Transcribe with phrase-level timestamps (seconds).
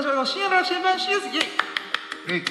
[0.00, 1.38] くの深夜の新聞シリーズイェイ
[2.28, 2.42] えい。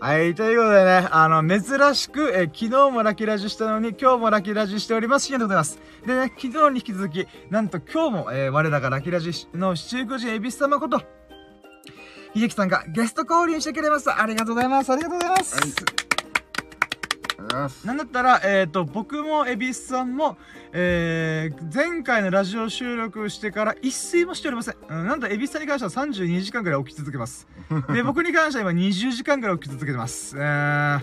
[0.00, 5.26] はい、ということでね、あの、珍しく、え昨日もラキラジしたのに、今日もラキラジしております。
[5.26, 5.78] 深夜でございます。
[6.04, 11.00] でね、昨日に引き続き、なんと今日も、えー我らがラキラジの七福神エビス様こと、
[12.34, 14.20] 秀樹さんがゲスト降臨してくれました。
[14.20, 14.90] ありがとうございます。
[14.90, 15.54] ありがとうございます。
[15.54, 16.01] はい
[17.84, 20.36] なんだったら、えっ、と、僕もエビスさんも、
[20.72, 24.76] えー、前回のラジオ収録してから一睡もしておりません。
[24.88, 27.46] うん、なんとエビスさんに関しては32時間くらい起き続けます。
[27.92, 30.36] で、 僕に関しては今20時間くらい起き続けてます。
[30.36, 31.00] えー、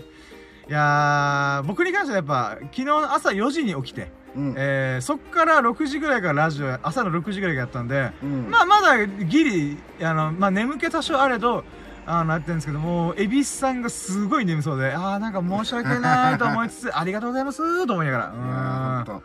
[0.70, 4.56] いやー、僕に関してはやっぱ、昨日の朝4時に起きて、うん。
[4.58, 8.50] えー、そっから6時ぐらいからラジオ、朝の6時ぐらいからやったんで、うん。
[8.50, 11.64] まあ、まだギリ、あの、まあ、眠気多少あれど、
[12.06, 18.26] あの、やってるんですけども、エビスさんがすごい眠そうで、ああ、なんか申し訳ないと思いつつ、ありがとうございますと思いながら。
[18.30, 19.06] うん。
[19.06, 19.24] ほんと。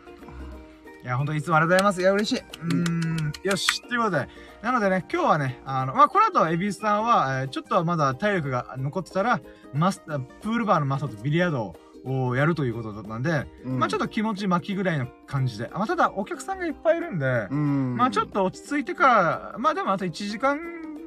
[1.03, 2.01] いや、本当にいつもありがとうございます。
[2.01, 2.39] いや、嬉しい。
[2.39, 2.89] うー
[3.29, 3.33] ん。
[3.43, 3.81] よし。
[3.81, 4.27] ということで、
[4.61, 9.39] なのでね、今日はね、あの、まあ、この後、エビスさんは、えーちょっとはまだ体力が残ってたら、
[9.73, 15.69] マスター、プールバーのマスターとビリヤードをやるということだったんで、うんまあ、ちょっと気持ち巻きぐらいの感じで。
[15.73, 17.95] まあ、ただ、お客さんがいっぱいいるんで、うん。
[17.97, 20.57] まあちょっと落ち着いてから、まあでもあと1時間、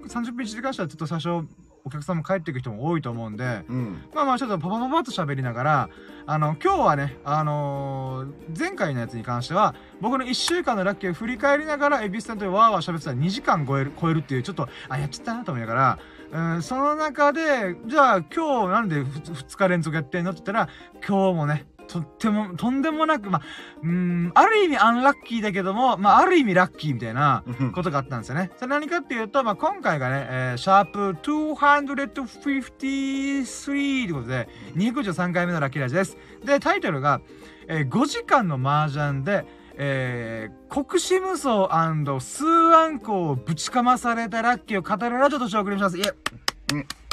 [0.06, 1.44] 30分1時間したらちょっと最初、
[1.88, 4.02] お客さんも帰っていく人も多いと思うんで、うん。
[4.14, 5.90] まあまあちょっとパパパパッと喋りながら、
[6.26, 20.68] あの、今日はね、あのー前回のやつに関しては、僕の1週間のラッキーを振り返りながら、エビスさんとワーワー喋ってたら2時間超える、超えるっていう、ちょっと、あ、やっちゃったなと思いながら、うん、その中で、じゃあ今日なんで2日連続やってんのって言ったら、
[21.06, 23.42] 今日もね、とっても、とんでもなく、まあ、
[23.82, 27.42] うん、ある意味アンラッキーだけども、まあ、ある意味ラッキーみたいな
[27.74, 28.50] ことがあったんですよね。
[28.56, 36.16] それ何かっていうと、まあ、今回がね、えーシャープ253ということで、253回目のラッキーラジです。
[36.44, 37.20] で、タイトルが、
[37.66, 39.46] えー5時間の麻雀で、
[39.80, 41.40] えー、国士無双
[42.20, 45.96] スーアンコをぶちかまされたラッキーを語るラジオとしてお送りします。
[45.96, 46.12] いえ。
[46.74, 47.07] うん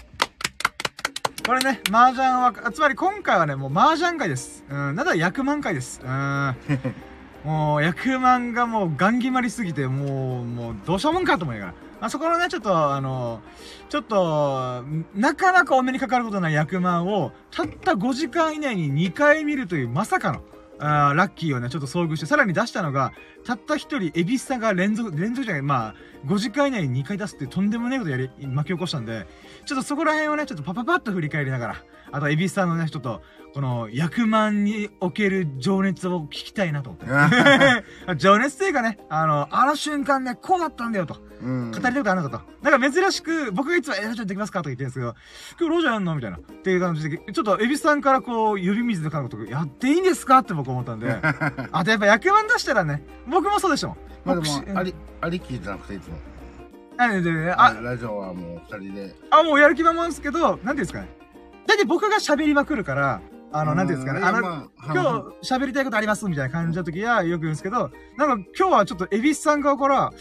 [1.46, 4.66] これね、麻雀は、つまり今回はね、もう麻雀会です。
[4.68, 6.02] うん、なんだら役満会です。
[6.04, 6.56] うん。
[7.46, 11.74] もう、役満がもうガン決まりすぎて、もう、もう、どうしようもんかと思いながら。
[12.02, 13.42] あそこのね、ちょっと、あの、
[13.90, 14.84] ちょっと、
[15.14, 20.42] なかなかお目にかかることない役満を、たった5時間以内に2回見るという、まさかの、
[20.80, 23.14] あラッキーをね、ちょっと遭遇して、さらに出したのが、
[23.46, 29.26] たった一人、蛭子さんが連続、連続じゃない、まあ、5時間以内に2回出すってとんでもないことやり、巻き起こしたんで、
[29.66, 31.76] ちょっとそこら辺をね、ちょっとパパパッと振り返りながら、
[32.12, 33.22] あと、蛭子さんのね、ちょっと、
[33.56, 37.08] この、役満における情熱を聞きたいなと思って。
[38.20, 41.16] 情熱というかね、あの、あの瞬間ね、こうだったんだよと。
[41.42, 41.72] うん。
[41.72, 42.46] 語りたいことあるのかと。
[42.64, 45.16] だから珍しく、僕がいつも、え、ラジオできますかとか言ってるんですけど、
[45.58, 46.38] 今日ロジャーやんのみたいな。
[46.38, 51.16] っていう感じで、ちょっと、エビスさんからこう、呼び水の感覚とか、やっていいんですかって僕思ったんで。
[51.72, 53.96] あとやっぱ役満出したらね、僕もそうでしょ。
[54.26, 56.18] まあで僕しも、あり、ありきじゃなくていつも。
[56.98, 59.16] あ、ねあ、あ、ラジオはもう二人で。
[59.30, 61.08] あ、もうやる気満々ですけど、なんていうんですかね。
[61.68, 63.22] だいたい僕が喋りまくるから、
[63.58, 64.26] あの、なんていうんですかね。
[64.26, 70.12] あの、の今日喋りたいことありますみたいな感じの時はよく言うんですけど、なんか今日はちょっとエビスさん側から、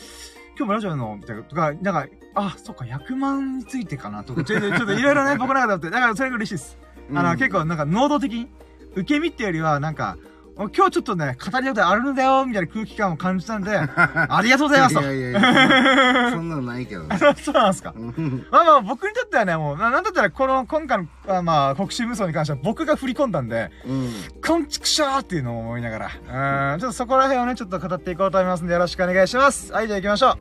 [0.56, 2.06] 今日もラジオのみたいなとか、なんか、
[2.36, 6.78] あ、そっか、100万についてかなとか、ちょっとちょっといろいろね、僕の中であって、だからそれが嬉しいです。
[7.12, 8.48] あの、結構なんか能動的に、
[8.94, 10.16] 受け身っていうよりは、なんか、
[10.56, 15.00] 今日ちょっとね、語りたいことあるんだよ、みたいな空気感を感じたんで、 ありがとうございますと。
[15.02, 15.40] いやいやいや、
[16.30, 17.18] そんなのないけどね。
[17.42, 17.92] そうなんですか。
[17.96, 24.12] うんまあまあ、僕にとってはね、もう、ななんだったら、この、今回の、あまあ、国士無双に関しては僕が振り込んだんで、うん。
[24.46, 29.72] こんちくしょーっていうのを思いながら、うん、ちょっとそこら辺をね、ちょっと語っていこうと思いますんで、よろしくお願いします。
[29.72, 30.38] はい、じゃあ行きましょう。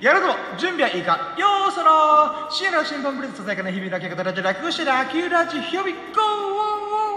[0.00, 7.07] やるぞ準備はいいかよーそろ深夜の新聞プレゼントささやかな日々だけ方ラジオ楽してラキュラジヒョビゴー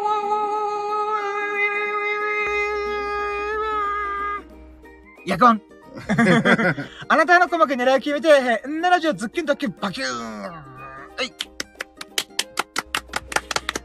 [7.08, 10.64] あなたの鼓膜狙いを決めて、んなラジオズッキュンドッキュンバキューンは
[11.22, 11.52] い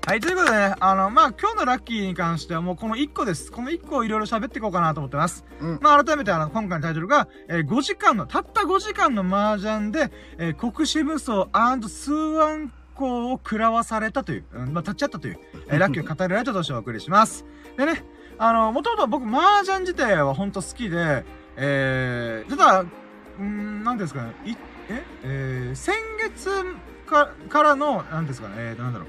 [0.07, 3.51] はい、ということでね、あの、まあ、今日のラッキーに関してはもうこの1個です。
[3.51, 5.45] この1個をいろいろ喋っていこうかなと思ってます。
[5.61, 11.49] うんまあ、改めてあの、今回のタイトルが、えー5時間の、たった5時間の麻雀で、えー国士無双
[11.89, 17.45] スーアンコを食らわされたという、うん、まあ、立ち会ったという、えーラッキーを語るラジオとしてお送りします。
[17.77, 18.05] でね、
[18.39, 21.25] あの、もともと僕、麻雀自体は本当好きで、
[21.57, 22.85] えー、ただ、
[23.43, 24.53] ん、なんですかね、い、
[24.91, 26.51] え、えー、先月
[27.07, 29.09] かからの、なんですかね、えーと、なんだろう。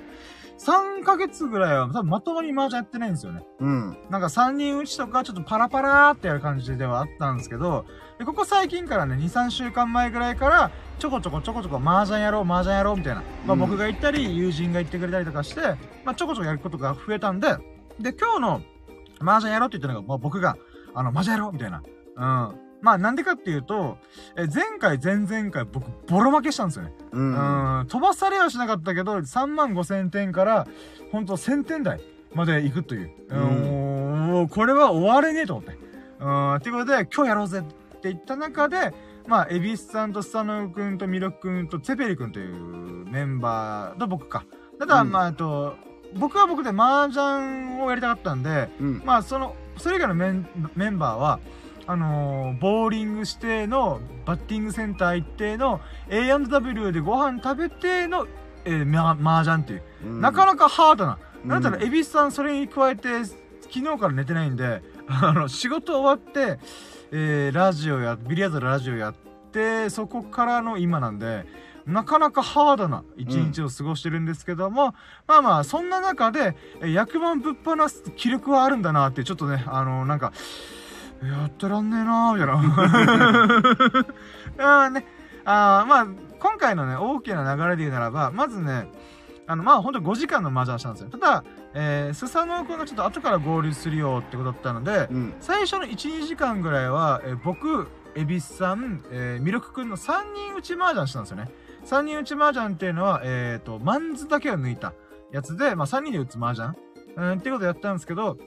[0.59, 3.43] 3ヶ月ぐらいは多分まともに麻雀やってないんですよね。
[3.59, 3.97] うん。
[4.09, 7.85] なんか3人打ちとかちょっとパラパラーってやる感じではあったんですけど、
[8.17, 13.21] でここ最近からね、2、3週間前ぐらいから、ちょこちょこちょこちょこ麻雀やろう、麻雀やろうみたいな。
[13.45, 15.61] まあうん僕が言ったり、友人が言ってくれたりとかして、
[16.03, 17.49] まあちょこちょこやることが増えたんで、
[17.99, 18.61] で、今日の
[19.21, 20.57] 麻雀やろうって言ったのが、まあ僕が、
[20.93, 21.81] あの、麻雀やろうみたいな。
[22.15, 22.67] うん。
[22.81, 23.97] まあなんでかっていうと、
[24.35, 26.93] えー前回、前々回僕ボロ負けしたんですよね。
[27.11, 27.19] う。
[27.19, 30.67] うんん、飛ばされはしなかったけど、3万5千点から、
[31.11, 32.01] ほんと1000点台
[32.33, 33.11] まで行くという。
[33.29, 35.77] うんうん、もうこれは終われねえと思って。
[36.19, 37.63] うん、っていうことで、今日やろうぜっ
[37.99, 38.93] て言った中で、
[39.27, 44.45] まあ、エビスさんとスサノオくんとミロくんとツェペリくんというメンバーと僕か。
[44.79, 45.75] ただ、うんまあ、えっと、
[46.15, 49.01] 僕は僕で麻雀をやりたかったんで、うん。
[49.05, 51.39] まあ、その、それ以外のメンメンバーは、
[51.85, 58.27] あのーボーリングしての、バッティングセンター行っての、A&W でご飯食べての、
[58.65, 59.83] えー、ま、麻雀っていう。
[60.11, 61.17] うんなかなかハードな。
[61.43, 66.59] うんなんだろう、エビスさんそれに加えて、昨日から寝てないんで、 あの、仕事終わって、
[67.11, 69.13] えー、ラジオや、ビリヤードのラジオやっ
[69.51, 71.45] て、そこからの今なんで、
[71.87, 74.93] なかなかハードな一日を過ごしてるんですけども、
[75.25, 80.33] まあまあ、そんな中で、えー役満ぶっ放す気力はあるんだなって、ちょっとね、あのなんか、
[81.23, 84.05] やってらんねえなーみたいな。
[84.83, 85.05] あーね、
[85.45, 86.07] あーまあ、
[86.39, 88.89] 今回のね、大きな流れで言うならば、まずね、
[89.47, 91.09] あの、まあ、ほんと5時間の麻雀したんですよ。
[91.09, 91.43] ただ、
[91.73, 95.33] えー、スサノオくんがちょっと後から合流するよってことだったので、うん。
[95.39, 101.49] 最初の1、2時間ぐらいは、えー僕、エビスさん、えー、ミルクくんの3人打ち麻雀したんですよね。
[101.87, 104.93] 3人打ち麻雀っていうのは、えっ、と、マンズだけを抜いた
[105.31, 106.73] やつで、まあ3人で打つ麻雀、
[107.15, 108.37] うん、っていうことをやったんですけど、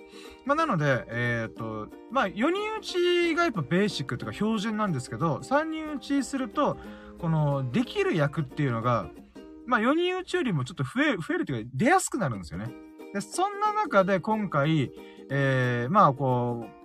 [0.44, 6.76] まあなので、えっ、と、まあ4人打ちがやっぱベーシックとか標準なんですけど、3人打ちすると、
[7.18, 9.08] この、できる役っていうのが、
[9.64, 12.70] まあ4人打ちよりもちょっと増え、増えるというか、出やすくなるんですよね。
[13.14, 14.92] で、そんな中で今回、
[15.30, 16.80] えー、まあこう、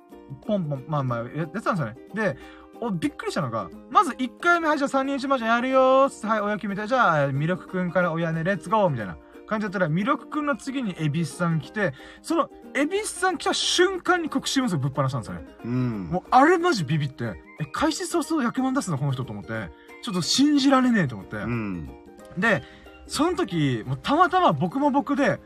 [0.45, 1.97] ポンポン、まあまあ、やってたんですよね。
[2.13, 2.37] で、
[2.81, 9.17] お、びっくりしたのが、まず1回目、はい、じゃあ3人一麻雀やるよーっつって、はい、親決めて、じゃあ、ミルクくんから親ね、レッツゴーみたいな
[9.47, 15.45] 感じだったら、ミルクくんの次にエビスさん来て、その、エビスさん来た瞬間に国士無双ぶっ放したんですよね。
[15.63, 16.03] うん。
[16.11, 19.69] もう、あれマジビビって、え、開始早々100万出すのこの人と思って、
[20.01, 21.37] ちょっと信じられねえと思って。
[21.37, 21.89] うん。
[22.37, 22.63] で、
[23.07, 25.39] その時、もうたまたま僕も僕で、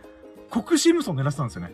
[0.49, 1.73] 国士無双を狙ってたんですよね。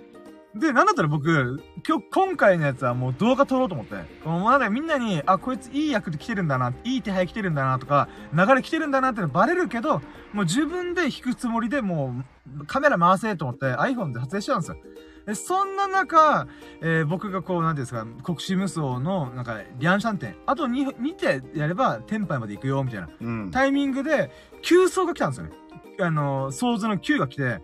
[0.55, 12.15] で、なんだったら僕、今日、今回のやつはもう動画撮ろうと思って、このなんかみんなに、あ、こいついい役で来てるんだな、いい手配来てるんだなとか、流れ来てるんだなってのバレるけど、もう自分で弾くつもりでも
[12.61, 14.77] う、カメラ回せと思って iPhone で撮影しちゃうんですよ。
[15.25, 16.47] で、そんな中、
[16.81, 23.09] えー僕がこう、なんていうんですか、国士無双の、なんか、リャンシャン店、あと 2, 2手やれば、テンパイまで行くよ、みたいな。
[23.19, 23.51] うん。
[23.51, 24.31] タイミングで、
[24.61, 25.51] 急走が来たんですよね。
[25.99, 27.61] あの、想像の9が来て、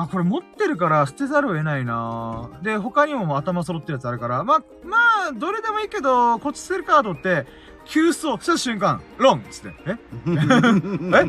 [0.00, 4.96] あ、これ持ってるから捨てざるを得ないなで、他にももう頭揃ってるやつあるから、ま、ま
[5.30, 7.46] あ、どれでもいいけど、こっち捨てるかと思って、
[7.84, 9.90] 急走した瞬間、ロンっつって、え？
[9.96, 9.96] え？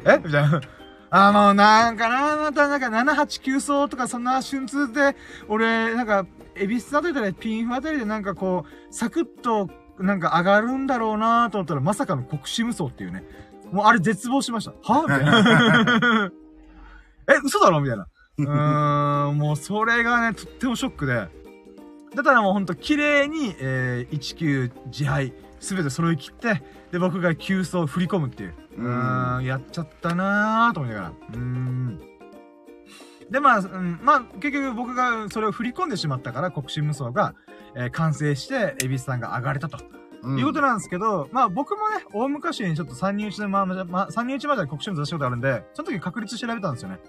[0.06, 0.22] え？
[0.24, 0.62] みたいな。
[1.12, 5.16] あ、もうなんかな、またなんか789走とかそんな瞬通で、
[5.48, 6.26] 俺、なんか、
[6.56, 13.24] エビスあたりでピンフあたりでなんかこう、サクッと、なんか上がるんだろうなと思ったら、まさかの国士無双っていうね。
[13.72, 14.72] もうあれ絶望しました。
[14.94, 16.32] はみたいな。
[17.34, 17.82] え、嘘だろ？
[17.82, 18.08] みたいな。
[18.46, 21.28] うーん、もうそれがね、とってもショックで。
[22.16, 28.54] だからもうほんと綺麗に、えー、19自敗、すべて揃い切って、で、僕が急走を振り込むっていう。
[28.78, 31.10] うーん、やっちゃったなーと思いながら。
[31.10, 32.00] うーん。
[33.30, 37.36] で、まあ、うん、まあ、結局僕がそれを振り込んでしまったから、国士無双が、
[37.76, 39.78] えー完成して、エビスさんが上がれたと。
[40.22, 47.00] うんいうことなんですけど、まあ僕もね、大昔にちょっと3人打ちでまあ、まあ、まあ、3人打ちまで国士無双したことあるんで、その時確率調べたんですよね。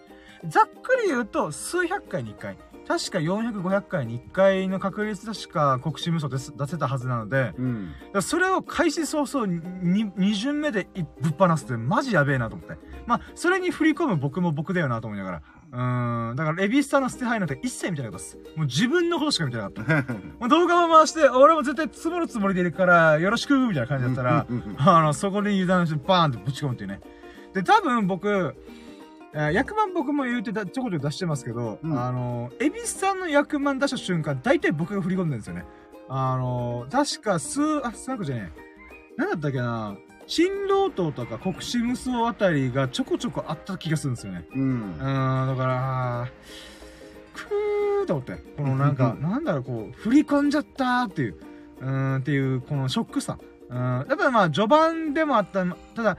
[0.46, 2.56] ざっくり言うと、数百回に1回。
[2.88, 7.92] 確か400、500回に1回の確率確か国士無双です出せたはずなので、うん。
[8.20, 12.76] それを開始早々に2巡目でいぶっ放すってマジやべえなと思って。
[13.06, 15.42] まあ、それに振り込む僕も僕だよなと思いながら。
[15.72, 16.36] うーん。
[16.36, 18.38] だから、レビスタの捨て牌なんて一切見てなかったです。
[18.56, 20.12] もう自分のことしか見てなかった。
[20.40, 24.46] もう動画を回して、俺も絶対積もるつもりでいるから、よろしくみたいな感じだったら、
[24.78, 27.00] あの、そこで油断してバーンってぶち込むっていうね。
[27.54, 28.54] で、多分僕、えー
[29.32, 35.64] 役満僕も言うてだちょこちょこ出してますけど、うんあの、エビスさんの役満出した瞬間、大体僕が振り込んでるんですよね。
[36.08, 39.16] あの、確か数、あ、数個じゃねえ。
[39.16, 39.96] なんだったっけな
[40.26, 44.44] 新郎島とか国士無双あたりがちょこちょこあった気がするんですよね。
[44.54, 45.02] うんう。
[45.02, 46.28] ーん、だから、
[47.34, 48.36] くーと思って。
[48.56, 51.36] このなんか、なんだろう、こう、振り込んじゃったーっていう、
[51.80, 53.38] うーん、っていう、このショックさ。
[53.68, 56.18] うん、やっぱまあ、序盤でもあった、ただ、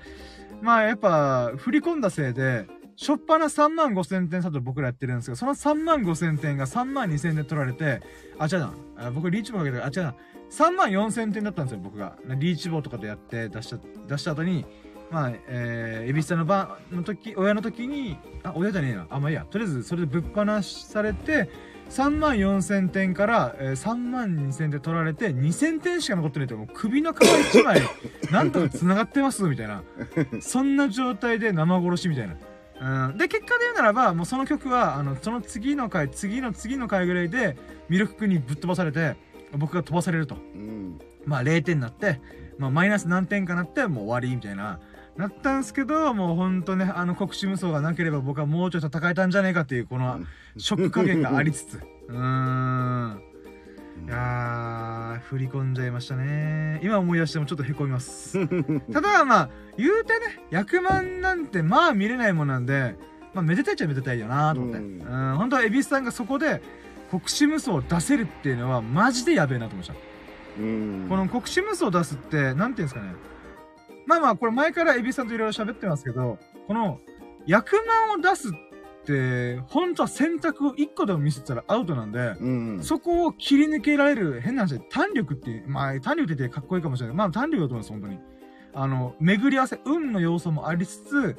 [0.62, 2.68] まあやっぱ、振り込んだせいで、
[3.02, 8.00] しょっぱな3万5千点差と僕らやってるんですけど、その3万5千点が3万2千点取られて、
[8.38, 8.74] あ、違うな。
[8.96, 10.16] あ僕リーチ棒かけて、あ、違うな。
[10.52, 12.14] 3万4千点だったんですよ、僕が。
[12.38, 14.66] リーチ棒とかでやって出した、出した後に、
[15.10, 19.08] まあ、えー、エビスタの番の時、親の時に、あ、親じゃねえな。
[19.10, 19.48] あ、まあいいや。
[19.50, 21.50] とりあえず、それでぶっ放されて、
[21.90, 27.82] 3万4000点から、えー3万2000点取られて2000点しか残ってないってもう首の皮一枚
[28.32, 29.84] なんとか繋がってますみたいな
[30.40, 32.36] そんな状態で生殺しみたいな、
[32.82, 37.56] うん、で結果で言うならばもうその曲はあのその次の回次の次の回ぐらいで
[37.90, 39.16] ミルク君にぶっ飛ばされて
[39.58, 40.36] 僕が飛ばされると。
[40.36, 41.00] うん。
[41.26, 42.20] まあ0点になって、
[42.58, 44.80] まあマイナス何点かなってもう終わりみたいな、
[45.18, 50.22] なったんですけど、もうほんとね、あの国士無双がなければ僕はもうちょい戦えたんじゃねえかっていう、この
[50.58, 51.76] ショック加減がありつつ、
[52.08, 53.22] うーん。
[54.06, 56.80] いやー、振り込んじゃいましたね。
[56.84, 58.38] 今思い出してもちょっと凹みます。
[58.92, 62.96] ただまあ、言うてね、役満なんてまあ見れないもんなんで、
[63.34, 64.80] まあめでたいっちゃめでたいよなと思って。
[64.80, 66.62] ううんん、本当は恵比寿さんがそこで
[67.10, 69.94] 国士無双を出せるっていうのはマジでやべえなと思いました。
[70.60, 71.06] うん。
[71.08, 73.14] この国士無双を出すって、なんていうんですかね。
[74.08, 77.00] まあまあ、これ前からエビさんといろいろ喋ってますけど、この、
[77.46, 78.52] 役満を出すっ
[79.06, 82.84] て、本当は選択を1個でも見せたらアウトなんで、うん。
[82.84, 87.16] そこを切り抜けられる、変な話で、単力って、まあ、単力ってかっこいいかもしれない。
[87.16, 88.20] まあ、単力だと思います、本当に。
[88.74, 91.38] あの、巡り合わせ、運の要素もありつつ、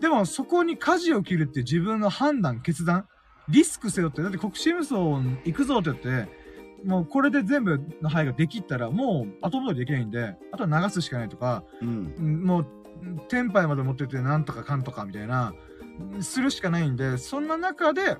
[0.00, 3.06] でもそこに舵を切るって自分の判断、決断、
[3.48, 6.28] リスク背負って、だって国士無双行くぞって言って、
[6.84, 12.14] もうこれで全部の範囲ができったら、もう後戻りできないんで、あとは流すしかないとか、うん。
[12.18, 12.66] うんもう、
[13.28, 15.54] テンパイまで持ってってなんとかかんとかみたいな、
[16.20, 18.16] するしかないんで、そんな中で、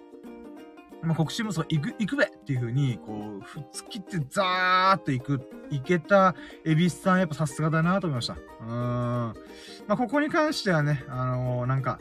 [1.02, 5.40] まあ、国士無双行く、行くべっていうふうに、こう、ふっつきってザーっと行く、
[5.70, 8.34] 行けた、エビスさんやっぱさすがだなと思いました。
[8.34, 8.68] うーん。
[8.68, 9.34] ま
[9.88, 11.98] あ、ここに関してはね、あのーなんか、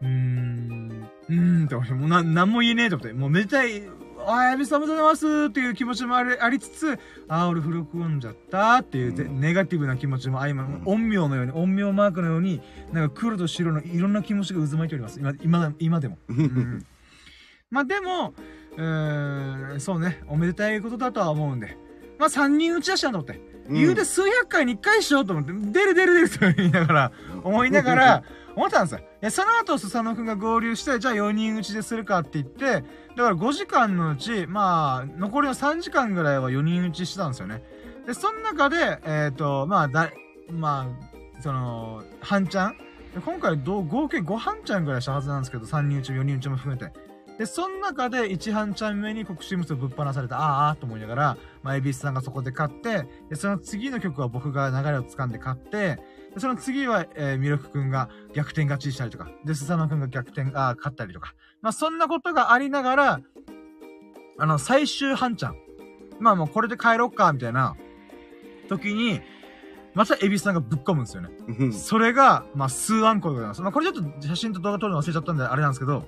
[0.00, 3.82] うーん、うーんって思って、もうな、なんも言えねえと思って、もうめでたい、
[4.26, 6.98] あー、エビスさんおめでとうございますっていう気持ちもありありつつ、
[7.28, 12.60] あー、俺古くんじゃったっていう、ぜうんネガティブな気持ちも相ま、うん陰陽のように、陰陽マークのように、
[12.92, 15.18] なんか黒と白のいろんな気持ちが渦巻いております。
[15.20, 16.18] 今、今、今でも。
[16.28, 16.86] うん
[17.70, 18.34] まあでも、
[18.76, 21.78] うーん、そうね、おめでたいことだとは思うんで。
[22.18, 23.52] まあ3人打ち出したんだと思って。
[23.70, 27.12] 言うて数百回に1回しようと思って、出る出る出ると言いながら、
[27.44, 29.30] 思いながら、 思ったんですよ。
[29.30, 32.84] その後、スサノくんが合流して、じゃあ4人打ちでするかって言って、だか
[33.16, 37.62] ら5時間のうち、まあ、残りの3時間ぐらいは4人打ちしてたんですよね。
[38.06, 40.10] で、その中で、えっ、と、まあ、だ、
[40.50, 40.88] ま
[41.36, 42.76] あ、その、半ちゃん？
[43.24, 46.92] 今回ど、合計5半ちゃんぐらいしたはずなんですけど、3人打ちも、4人打ちも含めて。
[47.38, 55.98] で、その中で1半ちゃん目に国士無双ぶっ放された、あーあーと思いながら、まあ、エビスさんがそこで勝って、で、その次の曲は僕が流れを掴んで勝って、
[56.38, 61.34] その次は、えー、ミルクくんが逆転勝ちしたりとか、で、スサノくんが逆転、あー勝ったりとか。
[61.60, 63.20] まあ、そんなことがありながら、
[64.38, 65.56] あの、最終半ちゃん。
[66.18, 67.76] まあもうこれで帰ろっか、みたいな、
[68.68, 69.20] 時に、
[69.94, 71.30] またエビスさんがぶっ込むんですよね。
[71.58, 71.72] うん。
[71.72, 73.60] それが、まあ、数アンコでございます。
[73.60, 76.06] まあ、これちょっと写真と動画撮るの忘れちゃったんで、あれなんですけど、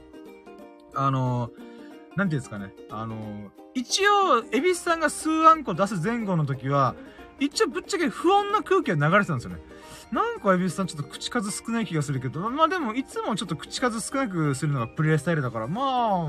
[0.95, 2.73] あのー、なんていうんですかね。
[2.91, 6.95] あのー、一応、エビスさんが数アンコ出す前後の時は、
[7.41, 9.61] 一応ぶっちゃけ不穏な空気が流れてたんですよね。
[10.13, 16.29] なんかエビスさんちょっと口数少ない気がするけど、まあでもいつもちょっと口数少なくするのがプレイスタイルだから、ま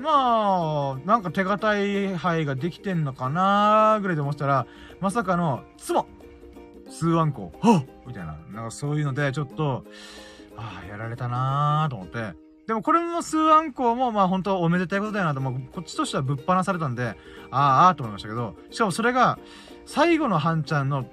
[0.00, 4.66] まあ、なんか手堅い範囲ができてんのかなぐらいで思ってたら、
[5.00, 6.06] まさかの、ツモ
[6.88, 9.84] 数アンコ、はみたいな、なんかそういうので、ちょっと、
[10.56, 12.34] ああ、やられたなーと思って。
[12.66, 17.16] でもこれも数アンコも、まあ本当おめでたいことだよなと、もうこっちとしてはぶっ放されたんで、
[17.50, 19.38] ああ、ああと思いましたけど、しかもそれが、
[19.86, 21.06] 最後のハンちゃんの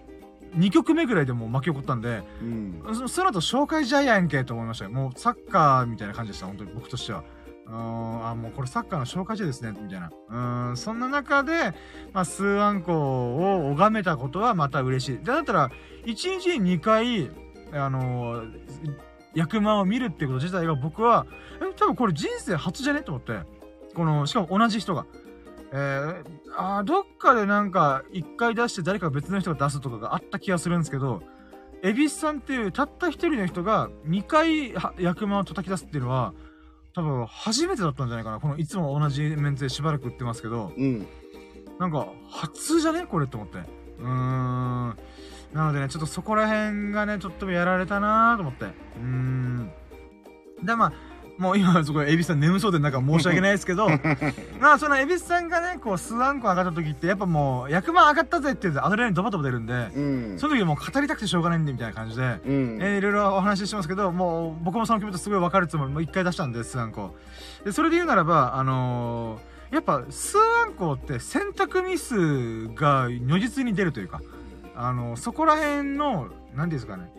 [0.56, 2.82] 2曲目ぐらいでもう巻き起こったんで、うん。
[2.96, 4.92] そその後紹介試合やんけと思いましたよ。
[4.92, 7.24] もうサッカーみたいな感じでした、本当に僕としては。
[7.68, 10.12] うーん、あ、もうこれサッカーの紹介試合ですね、みたいな。
[10.30, 11.74] うーん、そんな中で、
[12.14, 15.18] まあ、数アンコを拝めたことはまた嬉しい。
[15.18, 15.70] でだったら、
[16.06, 17.32] 1日に2回、
[17.74, 18.50] あのー、
[19.34, 21.26] 役満を見るってこと自体が僕は、
[21.62, 23.02] え、多分これ人生初じゃね？
[23.02, 23.40] と思って。
[23.94, 25.06] この、しかも同じ人が。
[25.72, 26.24] えー、
[26.56, 31.24] あーどっかでなんか、1回出して誰か別の人が出すとかがあった気がするんですけど、
[31.84, 36.34] エビスさんっていうたった一人の人が2回は役満を叩き出すっていうのは、
[36.94, 38.40] 多分初めてだったんじゃないかな。
[38.40, 41.06] このいつも同じメンツでしばらく売ってますけど、うん。
[41.78, 43.06] なんか、初じゃね？
[43.06, 43.58] これって思って。
[43.58, 44.98] うーん。
[45.54, 48.66] なのでね、ちょっとそこら辺がね、ちょっとやられたなーと思って。
[48.66, 49.72] うーん。
[50.64, 50.94] で、まあ、
[51.38, 53.90] もう今、そこ、エビスさん眠そうでなんか申し訳ないですけど、
[54.60, 60.40] まあ、そのエビスさんがね、こう、数アンコ上がった時って、やっぱもう、役満上がったぜって言うとアドレナリンドバドバ出るんで、うん。
[60.40, 62.78] その時もう語りたくてしょうがないんで、みたいな感じで、うん。
[62.82, 67.14] えーいろいろお話ししてますけど、もう僕もその気持ちすごい分かるつもり、もう一回出したんです、数アンコ。
[67.66, 74.22] で、それで言うならば、あのーやっぱ数アンコって選択ミスが如実に出るというか、
[74.76, 77.12] あのそこら辺の、何ですかね、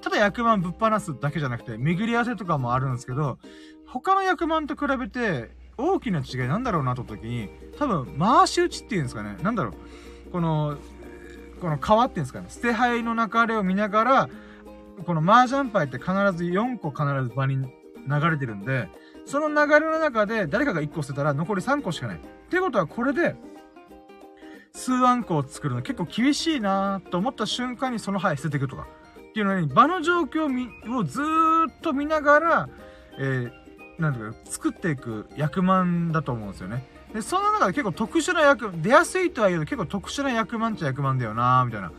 [0.00, 3.38] ただ役満ぶっ放すだけじゃなくて、巡り合わせとかもあるんですけど、
[3.86, 9.36] 他の役満と比べて、大きな違いなんだろうなと時に、多分、回し打ちっていうんですかね。
[9.42, 9.70] なんだろ
[10.28, 10.30] う。
[10.30, 10.76] この、
[11.60, 12.46] この川っていうんですかね。
[12.48, 14.28] 捨て牌の流れを見ながら、
[15.06, 18.88] この麻雀牌って必ず4個必ず場に流れてるんで、
[19.24, 22.16] その流れの中で誰かが1個捨てたら残り3個しかない。
[22.16, 23.36] ってことはこれで、
[24.72, 28.86] 数あんこを作るの結構厳しいなと思った瞬間にその牌捨てていくとか。
[29.38, 30.46] っていうのに、場の状況
[30.96, 32.68] をずっと見ながら、
[33.18, 33.52] えー、
[34.00, 36.84] なんていうか、作っていく役満だと思うんですよね。
[37.14, 41.92] で、その中で結構特殊な役、出やすいとは言うけど結構特殊な役満っちゃ役満だよなみたいな。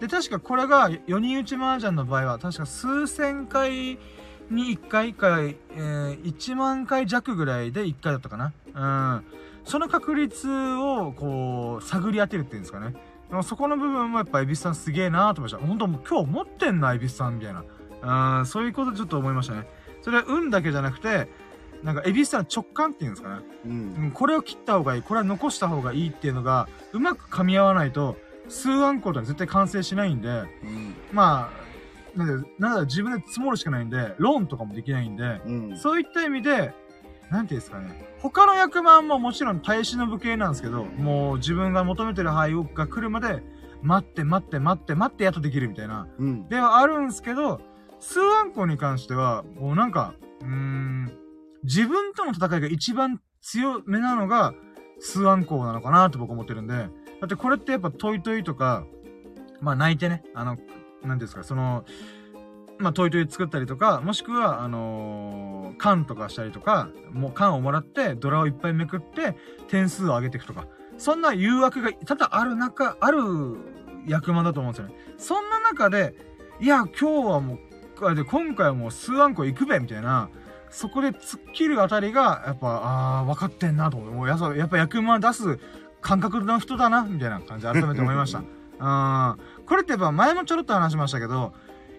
[0.00, 3.98] で、確かこれが4人打ち麻雀の場合は、確か数千回
[4.50, 8.52] に1回か、えー、1万回弱ぐらいで1回だったかな。
[8.74, 9.24] うん。
[9.64, 12.94] その確率を、こう、探り当てるっていうんですかね。
[13.32, 15.66] でもそこの部分もやっぱ、エビスさんすげえなーと思いました。
[15.66, 18.40] 本当もう今日持ってんな、エビスさんみたいな。
[18.40, 19.66] うん、そういうことちょっと思いましたね。
[20.02, 21.28] それは運だけじゃなくて、
[21.82, 23.42] なんか、エビスさん直感っていうんですかね。
[23.64, 23.68] う。
[23.70, 28.18] うんん、これを切った方がいい、これは残した方がいいっていうのが、うまく噛み合わないと、
[28.50, 30.94] 数案コードは絶対完成しないんで、うん。
[31.10, 31.50] ま
[32.14, 35.76] あ、なんで、なんだ自分で積もるしかないんで、ローンとかもできないんで、うん。
[35.78, 36.74] そういった意味で、
[37.32, 38.14] なんていうんですかね。
[38.20, 43.42] 他の役満ももちろん耐え忍ぶ系なんですけど、もう自分が求めてる範囲が来るまで、
[43.80, 46.06] 待って待って待って待ってやっとできるみたいな。
[46.18, 46.46] うん。
[46.48, 47.62] ではあるんですけど、
[48.00, 51.10] 数アンコに関しては、もうなんか、うーん、
[51.64, 54.52] 自分との戦いが一番強めなのが、
[55.00, 56.88] 数アンコなのかなと僕思ってるんで、だ
[57.24, 58.84] ってこれってやっぱトイトイとか、
[59.62, 60.58] まあ泣いてね、あの、
[61.02, 61.84] なんですか、その、
[62.82, 69.36] まあトイトイ作ったりとか、もしくは、あのー缶とかしたりとか、もう缶をもらって、ドラをいっぱいめくって、
[69.68, 73.18] 点数を上げていくとか、そんな誘惑が多々ある中、ある
[74.06, 74.94] 役満だと思うんですよね。
[75.18, 76.14] そんな中で、
[76.60, 77.58] いや、今日はも
[78.00, 80.28] う、あで今回はもう数アンコ行くべみたいな、
[80.70, 85.58] そこで突っ切るあたりが、やっぱ、ああ、分かってんなと思って、もうやさやっぱ役満出す
[86.00, 88.42] 感覚の人だな、みたいな感じで改めて思いました。
[88.78, 89.36] うん。
[89.66, 91.52] これってやっぱ前もちょろっと話しましたけど、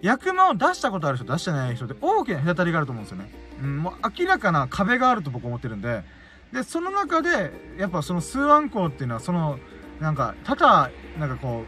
[0.04, 3.32] 役満を出したことある人、出してない人って大きな隔たりがあると思うんですよね。
[3.62, 6.04] うん、もう明らかな壁があると僕思ってるんで、
[6.52, 9.60] で、その中で、やっぱその数アンコっていうのは、その、
[10.02, 11.66] なんか、ただ、なんかこう、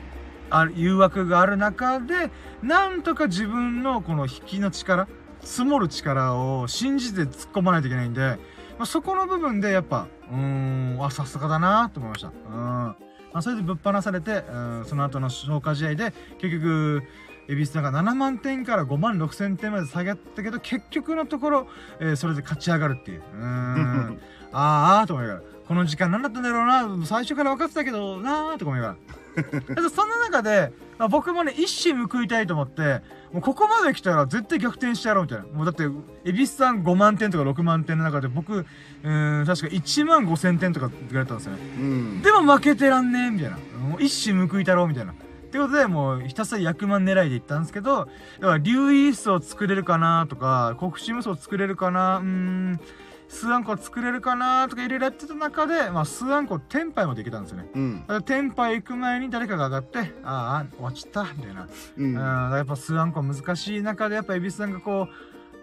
[0.49, 2.29] ある誘惑がある中で、
[2.61, 5.07] なんとか自分のこの引きの力、
[5.39, 8.37] 積もる力を信じて突っ込まないといけないんで、
[8.77, 12.27] まあ、そこの部分でやっぱ、うーん、あ、さすがだなと思いました。
[12.27, 12.53] うん。
[12.53, 12.95] ま
[13.33, 17.03] あ、それでぶっ放されて、うん、その後の消化試合で、結局、
[17.47, 21.67] エビスさんが7万点から5万6千点まで下げたけど、結局のところ、
[21.99, 23.21] えーそれで勝ち上がるっていう。
[23.33, 24.19] うーん。
[24.51, 26.65] あ ーあーと思いながら、この時間何だったんだろう
[26.99, 28.95] な、最初から分かってたけどなーとか思いながら。
[29.89, 33.01] そんな中で、まあ、僕もね、一矢報いたいと思って、
[33.33, 35.43] もうここまで来たら絶対逆転してやろうみたいな。
[35.45, 35.83] もうだって、
[36.23, 41.59] エビスさん5万点とか6万点の中で僕、うーん、確か1万5千点とかって言われたんですよね。
[41.77, 42.21] うん。
[42.21, 43.57] でも負けてらんねえみたいな。
[43.89, 45.13] もう一矢報いたろうみたいな。
[45.55, 52.79] ってことで、もうひたすら役満狙いで行ったんですけど、だから、リュウイースを作れるかなとか、国士無双作れるかなうーん、
[53.27, 57.69] スーアンコ作れるかなとかいろいろやってた中で、まあ、スーアンコテンパイまで行けたんですよね。
[57.73, 57.99] うん。
[58.01, 61.63] だからテンパイ行く前に誰かが上がって、ああ、終わっちゃった、みたいな。
[61.63, 65.07] ううん、やっぱスーアンコ難しい中で、やっぱエビスさんがこ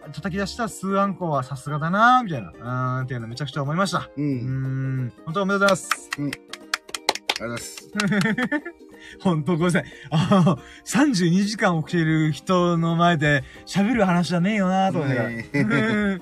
[0.07, 4.11] う、叩き出したスーアンコはさすがだなみたいな、うーん、っていうのめちゃくちゃ思いました。
[4.17, 4.21] う。
[4.21, 4.45] うんー
[5.07, 6.11] ん、本当おめでとうございます。
[6.15, 8.83] ありがとうございます。
[9.21, 9.85] 本当ごめんなさい。
[10.11, 16.21] ああ、32時間起きてる人の前で喋る話じゃねえよなと思いながら。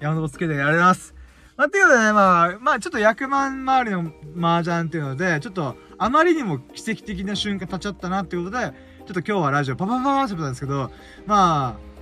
[0.00, 1.14] 山のつけてあります。
[1.56, 10.90] まあ、っていうことでね、まあ、まあ、ちょっと役満周りの麻雀っていうので、ちょっと、あまりにも奇跡的な瞬間立っちゃったなっていうことで、ちょっと今日はラジオパパパパってたんですけど、
[11.26, 11.92] まあ、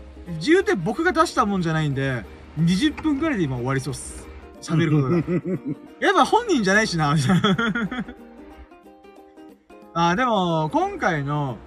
[0.40, 2.24] 言うて僕が出したもんじゃないんで、
[2.58, 4.26] 20分くらいで今終わりそうっす。
[4.62, 5.16] 喋ることが。
[6.06, 7.56] やっぱ本人じゃないしな、みたいな。
[10.08, 11.58] あ、でも、今回の、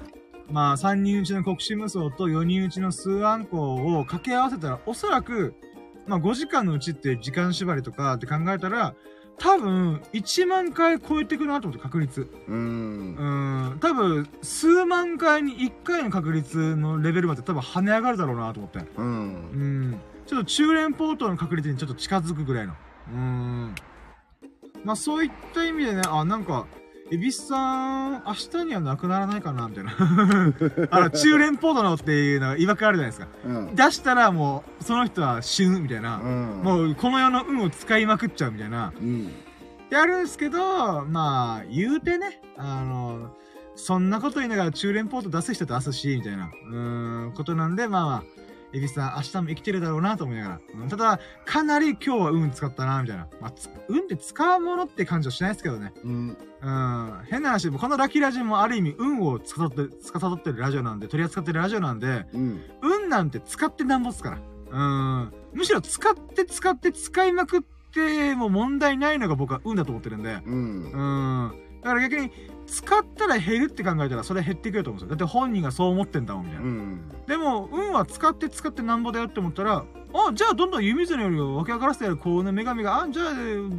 [0.50, 5.54] まあ、3人打ちの国士無双と4人打ちの数アンコウを掛け合わせたら、おそらく、
[6.08, 8.96] まあ、5時間のうちって時間縛りとかって考えたら、
[9.38, 12.28] 多分、1万回超えてくなと思って、確率。
[12.48, 13.16] うん
[13.72, 13.76] う。
[13.76, 18.80] ん、多分、数万回に1回の確率のレベルまで多分跳ね上がるだろうなと思って。
[18.80, 18.86] う。
[18.98, 20.02] うんん。
[20.26, 22.74] ちょっと中連ポートの確率にちょっと近づくぐらいの。
[23.12, 23.76] うん。
[24.84, 26.66] まあそういった意味でね、あ、なんか、
[27.14, 29.92] エビスさん、明日にはなくならないかな、みたいな。
[30.90, 33.28] あの、中連ポートのっていうのが曰くあるじゃないですか。
[33.46, 33.76] うん。
[33.76, 36.18] 出したらもう、その人は死ぬ、みたいな。
[36.18, 36.62] うん。
[36.64, 38.92] もう、この世の運を使いまくっちゃう、みたいな。
[39.00, 39.32] うん。
[39.92, 43.38] やるんですけど、まあ、言うてね、あの、
[43.76, 48.24] そんなこと言いながら中連ポート出す人出すし、みたいな、うーん、ことなんで、まあまあ、
[48.74, 50.60] エビスさん明日も生きてるだろうなと思いながら。
[50.82, 53.28] うんただ、かなり今日は運使ったな、みたいな。
[53.40, 55.94] まあ、つ運って使うものって感じはしないですけどね。
[56.04, 56.38] うん。
[56.62, 57.20] うん。
[57.30, 62.62] 変な話、このラッキーラジオもある意味運を司って、司ってるラジオなんで、取り扱ってるラジオなんで、うん。
[62.82, 64.40] 運なんて使ってなんぼっすから。
[64.72, 65.34] うん。
[65.54, 67.62] むしろ使って使って使いまくっ
[67.94, 70.40] ても問題ないのが僕は運だと思ってるんで。
[70.46, 70.92] うん。
[70.92, 70.98] う
[71.48, 71.54] ん。
[71.84, 72.32] だから逆に、
[72.66, 75.16] 使ったら減るって考えたらそれ減ってくると思うんですよ。
[75.18, 76.66] だって本人がそう思ってんだもん、みたいな。
[76.66, 77.02] うん。
[77.28, 83.28] でも、運は使って使ってなんぼだよって思ったら、あ、じゃあどんどん湯水のよりを分け上がらせてやる幸運の女神が、あ、じゃあ、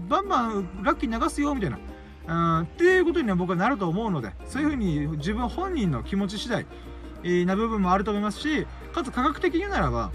[0.09, 1.79] バンバンラッキー流すよ、みたいな。
[2.27, 6.67] うん、っていうことには僕はなると思うので、そういうふうに自分本人の気持ち次第、
[7.23, 10.11] えーな部分もあると思いますし、かつ科学的に言うならば、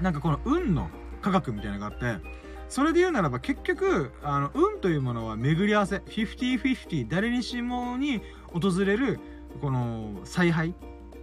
[0.00, 0.90] なんかこの運の
[1.22, 9.20] 科学みたいなのがあって、それで言うならば結局、あの、運というものは巡り合わせ、50-50、誰にしもに訪れる、
[9.60, 10.74] この采配、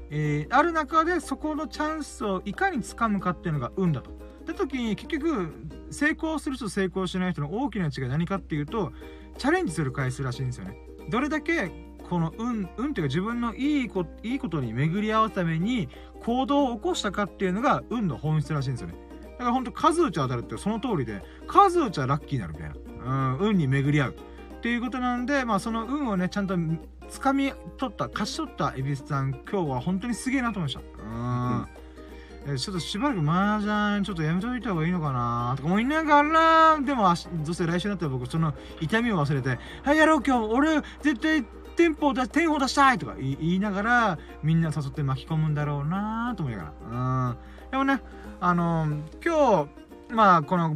[0.10, 4.12] えーある中でそこのチャンスをいかに掴むかっていうのが運だと。
[4.12, 5.54] って時に結局
[5.92, 8.92] 成功する人と成功しない人の大きな違い何かっていうと
[9.38, 10.78] チャレンジする回数らしいんですよね。
[11.10, 11.72] どれだけ
[12.10, 15.88] この運、運っていうか自分のいいこいいことに巡り合わすために
[16.26, 18.96] 行動を起こしたかっていうのが運の本質らしいんですよね。
[19.42, 23.34] だからほんと数打ち当たるってその通りで数打ちはラッキーになるみたいな。
[23.34, 24.12] うん、運に巡り合う。
[24.12, 31.04] っていうことなんで、まあその運をね、ちゃんと掴み取った、勝ち取った恵比寿さん、今日は本当にすげえなと思いました。
[31.04, 32.54] うん。
[32.54, 37.12] えちょっとしばらく麻雀ちょっとやめといた方がいいのかなとか思いながら、でも
[37.44, 41.44] どうせ来週になったら僕その痛みを忘れて、はい、やろう今日、俺絶対
[41.76, 47.32] テンポを出し、点を出したいとか言い言いながら、みんな誘って巻き込むんだろうなと思いながら。
[47.32, 47.38] うん。
[47.72, 48.02] でもね、
[48.44, 48.88] あの
[49.24, 49.68] 今
[50.10, 50.76] 日、まあこの、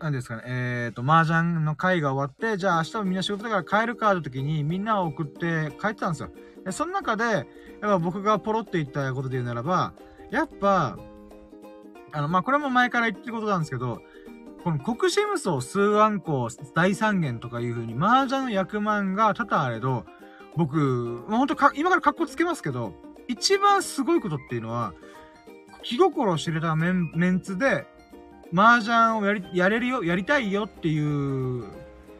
[0.00, 6.30] なんですかね、えっ、と、麻雀の会が終わって、じゃあ明日もみんな仕事だから帰るかって時にみんなを送って帰ってたんですよ。
[6.64, 7.44] で、その中で、やっ
[7.82, 9.92] ぱ僕がポロって言ったことで言うならば、
[10.32, 10.98] やっぱ、
[12.10, 14.00] あの、まあ、これも前から言ってることなんですけど、
[14.64, 20.04] この国士無双数暗号大三元とかいう風に麻雀の役満が多々あれど、
[20.56, 20.78] 僕、
[21.28, 22.92] もうほんとか、今から格好つけますけど、
[23.28, 24.94] 一番すごいことっていうのは、
[25.84, 27.86] 気心を知れたメンメンツで、
[28.52, 31.64] 麻雀をやり、やれるよ、やりたいよっていう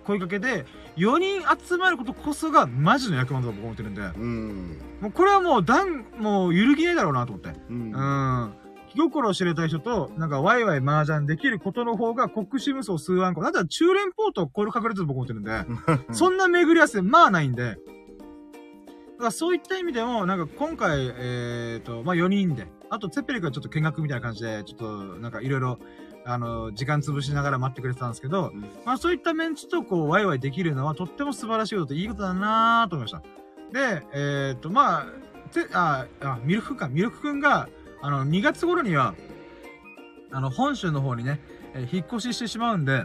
[0.05, 4.81] 声かけで、4人集まることこそがマジの役満だと僕思ってるんで、うん。
[5.00, 7.50] もうこれはもう、段、もう揺るぎねえだろうなと思って。
[7.68, 7.92] うん。
[7.92, 7.98] う
[8.46, 8.55] ん。
[8.90, 13.42] 気心を知れたい人と、なんかワイワイ麻雀できることの方が国士無双数万個。
[13.42, 15.64] だったら中連ポートを超える確率だと僕思ってるんで、
[16.14, 24.87] そんな巡り合わせまあないんで、だからそういった意味でも、なんか今回、えっ、と、まあ4人で、あとツェッペリ君はちょっと見学みたいな感じで、ちょっと
[25.18, 25.78] なんかいろいろ、
[26.24, 33.22] あの、時間潰しながら待ってくれてたんですけど、うんまあそういったメンツとこう、ワイワイできるのはとっても素晴らしいことでいいことだなと思いました。
[33.72, 35.07] で、えっ、と、まあ、
[35.52, 37.68] て、あ、あ、ミルクか、ミルクくんが、
[38.00, 39.14] あの、2月頃には、
[40.30, 41.40] あの、本州の方にね、
[41.74, 43.04] えー引っ越ししてしまうんで、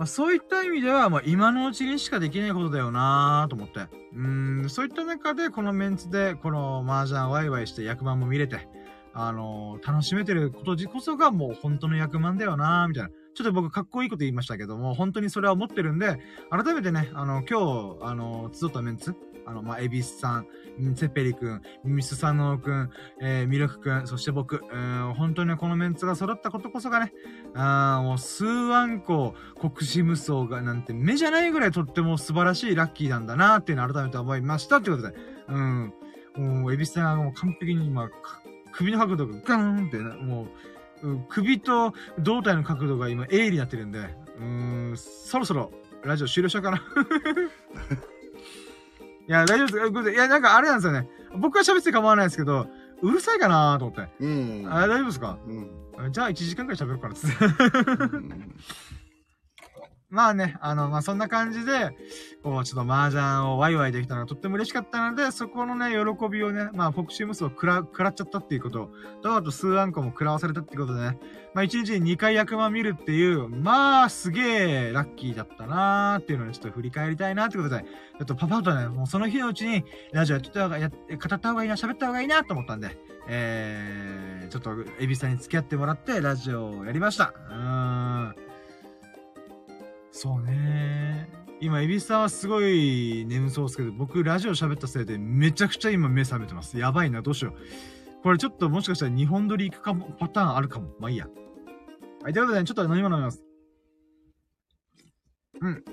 [0.00, 3.80] まあ、そういった意味では、まあ、今のうちにしかできないことだよなと思って。
[4.14, 8.66] うーん、そういった中で、このメンツで、この麻雀ワイワイして役満も見れて、
[9.12, 13.10] あのー楽しめてること自こそがもう本当の役満だよなみたいな。
[13.34, 19.14] ちょっと僕かっこいいこと言いましたけども、本当にそれは思ってるんで、改めてね、あの、今日、あの、集ったメンツ、
[19.50, 20.46] あの、まあ、エビスさん、
[20.94, 27.12] セペリくん、ミスサノオくん、えー、ミルクくん、そして僕、えー、本当にこのメンツが揃ったことこそがね、
[27.54, 35.14] あーもう数万個国士無双がなんて目じゃないぐらいとっても素晴らしいラッキーなんだなっていうのを改めて思いましたってことで、
[35.48, 35.92] うん。
[36.36, 38.08] もう、エビスさんがもう完璧に今、
[38.70, 40.46] 首の角度がガーンって、も
[41.02, 43.98] う、首と胴体の角度が今、鋭利になってるんで、
[44.38, 45.72] うん、そろそろ、
[46.04, 46.82] ラジオ終了しようかな。
[49.28, 49.78] いや、大丈夫です。
[49.78, 51.08] ごめんなさいいや、なんかあれなんですよね。
[51.36, 52.66] 僕が喋って構わないですけど、
[53.02, 54.10] うるさいかなと思って。
[54.20, 54.66] うん。
[54.68, 55.38] あ、大丈夫ですか？
[55.46, 56.12] うん。
[56.12, 57.36] じゃあ1時間くらい喋るからっつって。
[60.10, 61.96] まあね、あの、まあそんな感じで、
[62.42, 68.90] こう、ちょっと麻雀をワイワイできたのがとっても嬉しかったので、そこのね、喜びをね、まあ、フォクシームスを食ら、食らっちゃったっていうこと
[69.22, 71.18] と、あと数アンコも食らわされたっていうことでね、
[71.54, 87.32] まあ1日に2回役満見るっていう、まあ、すげえラッキーだったなーっていうのをちょっと振り返りたいなってことで、ちょっとパパとね、もうその日のうちに、ラジオやってた方が、や、語った方がいいな、喋った方がいいなと思ったんで、えー、ちょっと、エビさんに付き合ってもらって、ラジオをやりました。
[87.48, 88.09] うーん。
[90.12, 91.28] そうね
[91.60, 96.78] 今、エビさんはすごい眠そうですけど、僕、ラジオ喋ったせいで、めちゃくちゃ今目覚めてます。
[96.78, 98.22] やばいな、どうしよう。
[98.22, 100.88] これちょっともしかしたら日本撮り行くかも、パターンあるかも。
[100.98, 101.28] まあいいや。
[102.22, 103.44] はい、ということで、ね、ちょっと飲み物飲みます。
[105.60, 105.84] うん。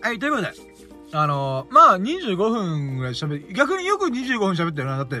[0.00, 0.52] はい、ということで、
[1.12, 3.52] あのー、まあ、25分ぐらい喋る。
[3.52, 4.96] 逆によく25分喋ってるな。
[4.96, 5.20] だって、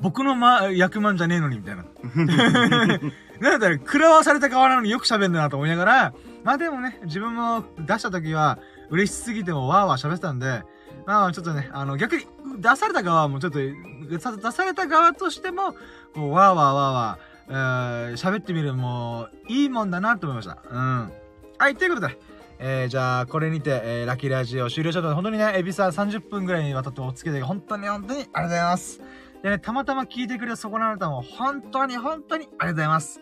[0.00, 1.84] 僕のま、役満じゃねえのに、みたいな。
[3.40, 8.58] なんだろ、食らわされた側なのによく喋んだなと思いながら、まあでもね、自分も出した時は、
[8.90, 10.62] 嬉しすぎてもわーわー喋ってたんで、
[11.06, 12.26] まあちょっとね、あの、逆に、
[12.58, 15.72] 出された側もちょっと、出された側としても、
[16.14, 20.58] こう、わーわーわーわー、えー、喋ってみるも、いいもんだなと思いました。
[20.70, 21.12] うん。
[21.58, 22.18] はい、ということで、
[22.58, 29.00] えー、じゃあ、これにて、えー、ラッキーラジオ終了しようと、本当にね、エビサー30分ぐらいにわたってお付けで、本当に本当にありがとうございます。
[29.42, 33.20] でね、たまたま聞いてくれたそこのあなたも、本当に本当にありがとうございます。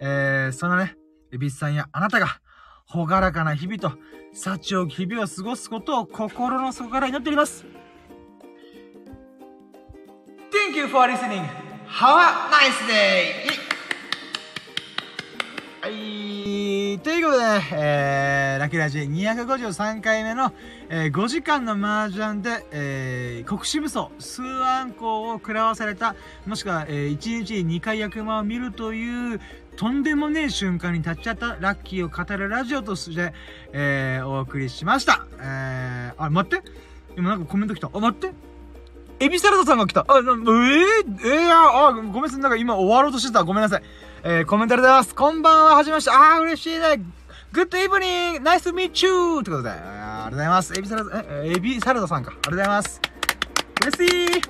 [0.00, 0.96] えー、そのね、
[1.32, 2.40] エビスさんやあなたが、
[2.86, 3.92] ほがらかな日々と、
[4.32, 7.64] 幸を日々を過ごすことを心の底から祈っております。
[10.50, 11.44] Thank you for listening.
[11.86, 13.50] Have a nice day!
[15.82, 16.29] はい。
[16.98, 20.52] ということで、えー、ラッキーラジ253回目の、
[20.88, 29.40] えー、5時間の麻雀で、えー、国士武装、数案校を食らわされた、もしくは、えー、1日2回役満を見るという、
[29.76, 33.32] とんでもねえ瞬間に立ち会ったラッキーを語るラジオとして、
[33.72, 35.26] えー、お送りしました。
[35.38, 36.68] えー、あ、待って
[37.16, 37.90] 今なんかコメント来た。
[37.92, 38.34] あ、待って
[39.20, 40.06] エビサラダさんが来た。
[40.08, 40.38] あ、なえー、
[41.26, 42.40] えー、あ、ごめんなさい。
[42.40, 43.44] なんか今終わろうとしてた。
[43.44, 43.82] ごめんなさい。
[44.22, 45.14] えー、コメントありがとうございます。
[45.14, 46.10] こんばんは、はじめまして。
[46.10, 47.02] あー、嬉しいね。
[47.52, 50.78] グッドイブニングナイスミーチューってことで、ありがとうございます。
[50.78, 52.30] エビサラダ、え、エビサラダさんか。
[52.30, 53.00] ありがとうございます。
[53.82, 54.42] 嬉しい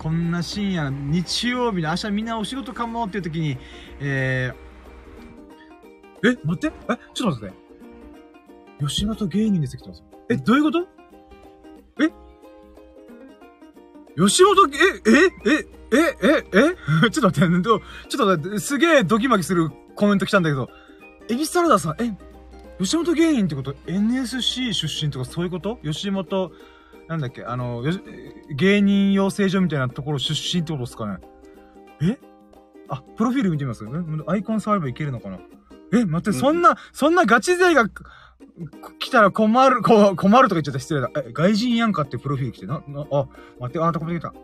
[0.00, 3.56] こんな深夜、日曜日の明日みんなお仕事かもっていう時に、
[4.00, 8.84] えー、え、待ってえ、ちょっと待って。
[8.84, 10.02] 吉本芸人です来てます。
[10.28, 10.86] え、どういうこと？
[12.00, 12.10] え？
[14.16, 15.96] 吉本、え、え、え、え、
[16.26, 17.08] え、え？
[17.10, 20.68] ちょっと待って、ちょっと待って、すげえドキマキするコメント来たんだけど、
[21.28, 22.16] エビサラダさん、え、
[22.78, 25.78] 吉本芸人ってこと ?NSC 出身とかそういうこと？
[25.82, 26.52] 吉本、
[27.08, 27.42] なんだっけ？
[27.44, 27.82] あの、
[28.54, 31.18] 芸人養成所みたいなところ出身ってことですかね？
[32.02, 32.18] え？
[32.88, 33.84] あ、プロフィール見てみます？
[34.26, 35.38] アイコン触ればいけるのかな？
[35.92, 37.88] え、待って、そんな、そんなガチ勢が
[38.98, 41.10] 来たら困る、こ困るとか言っちゃった失礼だ。
[41.16, 43.26] え、外人やんかってプロフィール来て、な、な、あ、
[43.58, 44.34] 待って、あ、たこできた。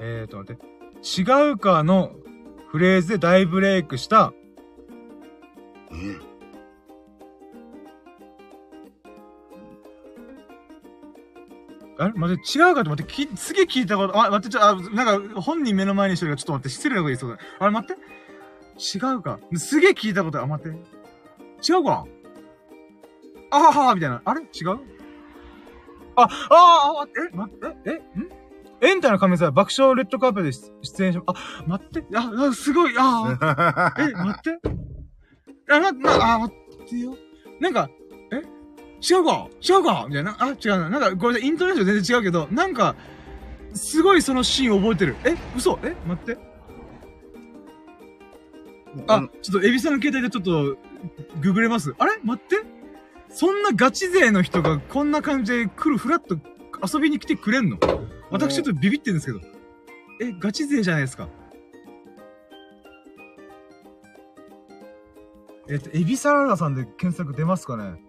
[0.00, 0.62] えーと、待って。
[1.02, 2.12] 違うかの
[2.68, 4.32] フレーズで大ブレイクした、
[5.92, 6.18] え
[11.98, 12.14] あれ？
[12.14, 17.38] 待って、違うかと待って、き、すげえ聞いたこと、あ、待って、ちょ、あ、なんか、本人目の前にしてるから、ちょっと待って、失礼なこと言いそうだ。
[17.58, 18.02] あれ、待って。
[18.98, 19.38] 違うか。
[19.54, 20.76] すげえ聞いたこと、あ、待って。
[21.66, 22.04] 違うか？
[23.50, 24.20] あははみたいな。
[24.22, 24.42] あれ？
[24.42, 24.78] 違う？
[26.16, 26.28] あ、あ
[27.02, 28.28] あ、え、待って、え、ん？
[28.82, 31.34] エンタの亀さん、爆笑レッドカーペで出演し、あ、
[31.66, 34.60] 待って、あ、すごい、あ、 え、待って。
[35.70, 37.16] あ、な、な、あ、待ってよ。
[37.60, 37.88] なんか、
[38.32, 38.36] え？
[39.00, 39.48] 違うか？
[39.60, 40.04] 違うか？
[40.08, 40.36] みたいな。
[40.38, 40.90] あ、違うな。
[40.90, 42.94] なんか、これイントネーション全然違うけど、なんか、
[43.74, 45.16] すごいそのシーン覚えてる。
[45.24, 45.36] え？
[45.56, 45.78] 嘘？
[45.82, 45.96] え？
[46.06, 46.38] 待って。
[49.08, 50.78] あ、ちょっと、エビさんの携帯でちょっと、
[51.40, 51.94] ググれます。
[51.98, 52.12] あれ？
[52.22, 52.64] 待って。
[53.28, 56.38] そんなガチ勢の人がこんな感じで来る、フラッと
[56.86, 57.78] 遊びに来てくれんの？
[58.30, 59.40] 私ちょっとビビってるんですけど。
[60.20, 61.28] え、ガチ勢じゃないですか。
[65.68, 68.00] えっと、エビサラダさんで検索出ますかね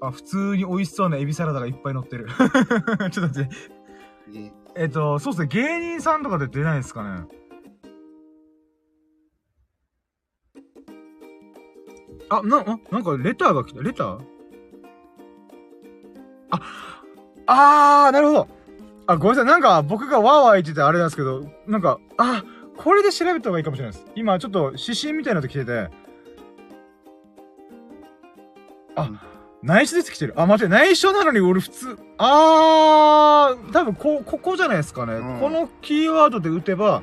[0.00, 2.26] あ、普通に美味しそうなエビサラダがいっぱい乗ってる。
[3.12, 3.50] ちょっと待って。
[4.74, 7.26] えっと、そうですね、芸人さんとかで出ないですかね。
[12.28, 13.82] あ、な、なんかレターが来た。
[13.82, 14.24] レター？
[16.50, 17.01] あ、
[17.46, 18.48] あー、なるほど。
[19.06, 19.44] あ、ごめんなさい。
[19.46, 22.44] なんか僕がワーワー言っててあれなんですけど、なんか、あ、
[22.76, 24.06] これで調べた方がいいかもしれないです。
[24.14, 25.90] 今ちょっと指針みたいなの来てて、
[28.94, 29.20] あ、うん、
[29.62, 30.34] 内緒出てきてる。
[30.36, 35.14] あ、待って、内緒なのに俺普通、あー、多分こ、ここじゃないですかね。
[35.14, 37.02] うん、このキーワードで打てば、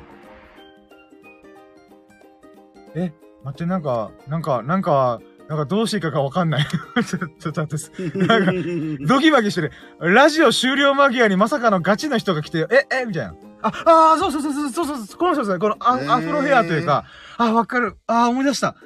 [2.94, 3.12] え、
[3.44, 6.64] 待って、なんか、なんか、なんか、なんかどうしていいかがわかんない。
[7.04, 8.18] ちょ、っと待って。
[8.18, 8.52] なんか、
[9.00, 9.72] ドキバキしてる。
[9.98, 13.34] ラジオ終了間際にまさかのガチな人が来て、え、え、みたいな。
[13.60, 15.58] あ、ああ、そうそうそうそう、そうそう、この人ですね。
[15.58, 17.04] このア,、アフロヘアというか、
[17.36, 17.96] あ、わかる。
[18.06, 18.76] あ、思い出した。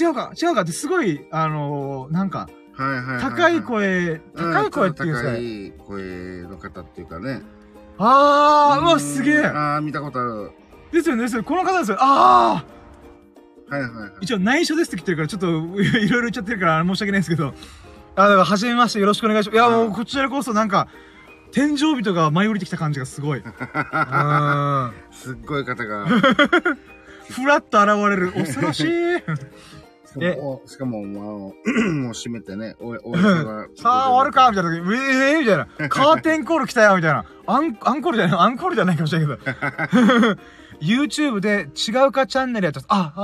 [0.00, 0.60] 違うか、違うか？
[0.60, 7.42] ってすごい、あのー、なんか、はいはい高い声、高い声っていうんですか高い声の方っていうかね。
[7.98, 9.38] ああ、うわ、すげえ。
[9.44, 10.52] ああ、見たことある。
[10.92, 11.42] ですよね、ですよ。
[11.42, 11.96] この方ですよ。
[11.98, 12.75] ああ
[13.68, 14.12] はいはい、はい。
[14.20, 15.48] 一応内緒ですって来てるから、ちょっと
[15.80, 17.54] いろいろ言っちゃってるから申し訳ないんですけど。
[18.16, 19.54] あ、だから、はじめましてよろしくお願いします。
[19.54, 20.88] いや、もうこちらこそなんか、
[21.52, 23.40] 天井人が舞い降りてきた感じがすごい。
[23.40, 23.46] うん。
[25.10, 26.06] すっごい方が。
[27.30, 28.32] ふらっと現れる。
[28.32, 28.86] 恐ろしい。
[30.66, 33.16] しかも、もう、あの もう閉めてね、お、お。
[33.76, 35.88] さあ、終わるかみたいな時、ウェーみたいな。
[35.88, 37.24] カーテンコール来たよみたいな。
[37.46, 40.36] アン、アンコールじゃない、アンコールじゃないかもしれないけど。
[40.80, 42.86] YouTube で違うかチャンネルやってます。
[42.88, 43.22] あ、あ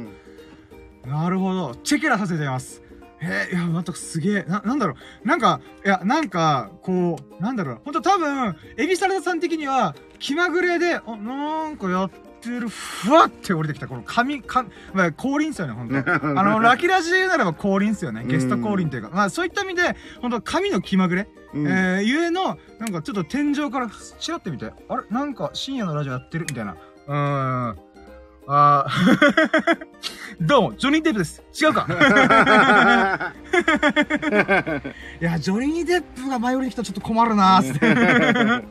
[0.00, 1.08] ー。
[1.08, 1.74] なるほど。
[1.76, 2.82] チェケラさせています。
[3.20, 4.42] えー、いや、またすげえ。
[4.42, 5.28] な、なんだろう。
[5.28, 7.80] なんか、いや、なんか、こう、なんだろう。
[7.84, 12.10] ほんと多分、エビサラダさん的には、気まぐれで、あ、なんかやっ
[12.40, 15.96] てる、ふわって降りてきた、この髪、か、まあ、降臨っすよね、ほんと。
[16.38, 18.24] あの、ラキラジならば降臨っすよね。
[18.26, 19.10] ゲスト降臨というか。
[19.10, 21.28] まあ、そういった意味で、ほんと、髪の気まぐれ。
[21.54, 23.88] うん、えー、ゆえの、なんかちょっと天井から
[24.18, 25.04] チラって見て、あれ？
[25.10, 26.46] なんか深夜のラジオやってる？
[26.48, 26.72] みたいな。
[26.72, 27.14] うー
[27.72, 27.78] ん。
[28.46, 29.78] あー
[30.46, 31.42] どうも、ジョニー・デップです。
[31.58, 31.86] 違うか
[35.18, 37.78] いや、ジョニー・デップが前より来たらちょっと困るなーっ
[38.60, 38.66] て。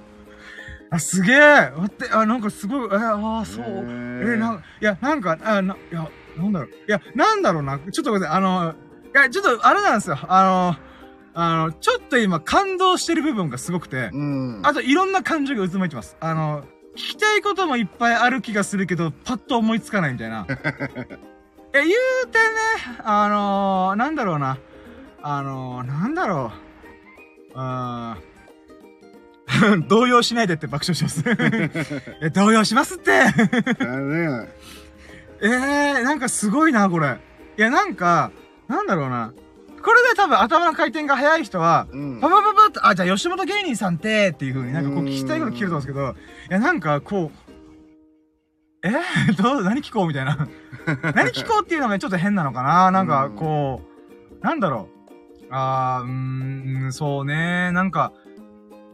[0.91, 3.65] あ、すげえ待って、あ、なんかすごい、えああ、そう。
[3.65, 6.69] えなん、いや、なんか、あ、な、いや、なんだろう。
[6.69, 7.79] いや、なんだろうな。
[7.79, 8.37] ちょっとごめんなさい。
[8.37, 8.75] あの、
[9.15, 10.19] いや、ちょっと、あれなんですよ。
[10.27, 10.75] あの、
[11.33, 14.61] あの、ちょっと今感動してる部分がすごくて、うん。
[14.63, 16.15] あといろんな感情が渦巻いてます。
[16.19, 16.63] あの、
[16.95, 20.45] 聞きたいこともいっぱいある気がするけど、パッと思いつかないみたいな。
[21.75, 24.57] え、言うてね、あのなんだろうな。
[25.23, 27.53] あのなんだろう。
[27.55, 28.33] あー
[29.87, 31.23] 動揺しないでって爆笑します。
[32.21, 33.11] え、動揺しますって。
[33.11, 34.49] あれね。
[35.41, 37.17] えー、なんかすごいな、これ。
[37.57, 38.31] いや、なんか、
[38.67, 39.33] なんだろうな。
[39.83, 42.19] これで多分頭の回転が速い人は、うん。
[42.21, 46.11] パパパパって、あ、じゃあ吉本芸人さんって、っていう風になんかこう聞きたいこと聞けると思うんですけど、
[46.49, 47.37] いや、なんかこう、
[48.85, 48.89] え？
[49.31, 50.07] ー、 どう、何聞こう？
[50.07, 50.47] みたいな。
[51.15, 52.91] 何聞こうっていうのがちょっと変なのかな？
[52.91, 53.81] なんかこ
[54.41, 55.45] う、なんだろう。
[55.51, 58.11] あー、うーん、そうね、なんか、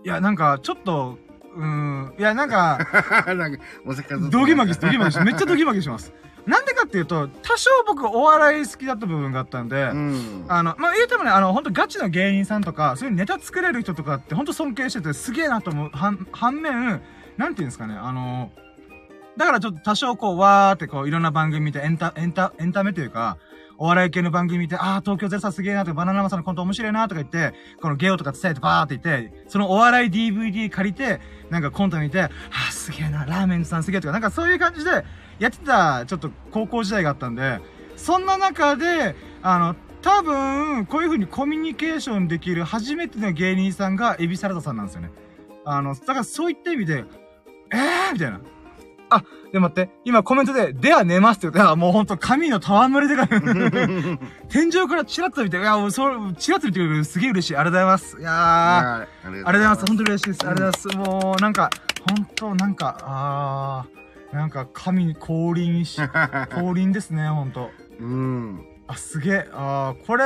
[0.03, 1.17] いや、なんかちょっと、
[1.55, 2.79] うーん、いや、なんか、
[3.35, 5.19] なんか、お酒ずっとドギマギドギマギ。
[5.21, 6.13] めっちゃドギマギします。
[6.45, 10.45] なんでかっていうと、多少僕お笑い好きだった部分があったんで、うん。
[10.47, 15.89] あの、まあ、言うてもね、あの、本当ガチの芸人さんとか、そういうネタ作れる人とかって本当尊敬しててすげえなと思う。
[15.93, 17.01] 反、反面、
[17.37, 18.51] なんていうんですかね、あの、
[19.37, 23.37] だからちょっと多少こう、わーってこう、いろんな番組見て、エンタ、エンタ、エンタメというか、
[23.77, 32.29] お笑い系の番組見て、ああ、東京ゼロさすげえなとか、バナナマンさんのコント面白いなとか言って、このゲオとか伝えてバーって言って、そのお笑い DVD 借りて、なんかコント見て、あ
[32.67, 35.05] あ、すげえな、ラーメンズさんすげえとか、なんかそういう感じで、
[35.39, 37.59] やってた、ちょっと高校時代があったんで、
[37.95, 45.11] そんな中で、あの、多分、こういう風にコミュニケーションできる初めての芸人さんがエビサラダさんなんですよね。
[45.65, 47.03] あの、だからそういった意味で、
[47.71, 48.13] えー？
[48.13, 48.39] みたいな。
[49.11, 53.27] あ、で待って、今コメントで、では寝ますって言って、あ、もうほんと神の戯れでから、
[54.49, 57.57] 天井からチラッと見て、いや、もうそう、チラッと見てくれるすげえ嬉しい。
[57.57, 58.17] ありがとうございます。
[58.19, 59.85] いやー、あありりがとうございます。
[59.87, 60.47] 本当に嬉しいです。
[60.47, 61.11] ありがとうございます。
[61.23, 61.69] もう、なんか、
[62.07, 63.98] 本当なんか、あー、
[64.31, 65.99] なんか神に降臨し、
[66.53, 67.71] 降臨ですね、ほんと。
[67.99, 68.65] うん。
[68.87, 69.49] あ、すげえ。
[69.53, 70.23] あー、これ、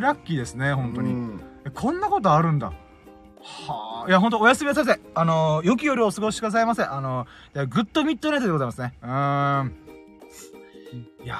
[0.00, 1.12] ラッキーですね、本当に。
[1.12, 2.72] うんえこんなことあるんだ。
[3.40, 4.08] はあ。
[4.08, 5.00] いや、ほんと、おやすみなさいませ。
[5.14, 6.84] あのー、良き夜をお過ごしくださいませ。
[6.84, 8.94] あのー、グッドミッドナイトでございますね。
[9.02, 9.72] うーん。
[11.24, 11.36] いや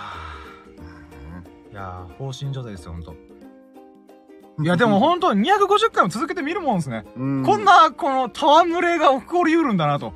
[1.70, 3.14] ー、いやー、放心状態ですよ、ほんと。
[4.60, 7.04] いや、でもほんと、250回も続けてみるもんですね。
[7.16, 10.12] うんこんな、この、戯れが起こりうるんだなと。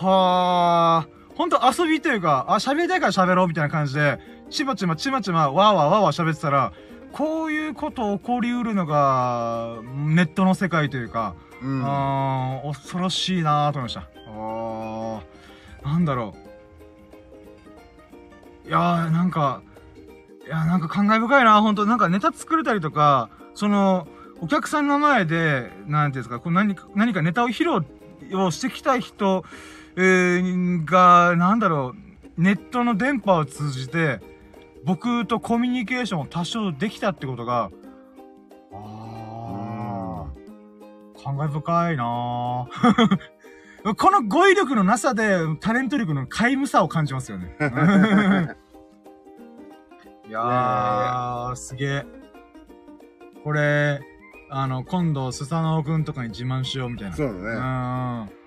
[0.00, 1.08] はあ。
[1.34, 4.18] ほんと遊びというか、あ、喋りたいから喋ろうみたいな感じで、
[4.50, 6.72] ちまちまちまちま、わーわーわーわー喋ってたら、
[7.12, 11.82] こういうこと起こりうるのが、ネットの世界というか、うん。
[11.84, 14.00] あー恐ろしいなーと思いました。
[14.26, 16.34] あーなんだろ
[18.64, 18.68] う。
[18.68, 19.62] いやー、なんか、
[20.46, 24.06] いや、なんか感慨深いな、本当なんかネタ作れたりとか、その、
[24.40, 29.44] お客さんの前で、なんていうんですか、こう何か、何かネタを披露をしてきた人、
[30.00, 31.92] えーが、なんだろ
[32.36, 34.20] う、ネットの電波を通じて、
[34.84, 37.72] 僕とコミュニケーションを多少できたってことが、
[38.72, 43.18] あー、感慨深いなぁ
[43.98, 47.56] この語彙力のなさで、タレント力の皆無さを感じますよね。
[50.28, 52.06] いやー、すげえ。
[53.42, 54.00] これ、
[54.48, 57.16] あの、今度、スサノオくんとかに自慢しようみたいな。
[57.16, 57.40] そうだね。
[57.40, 58.37] うん。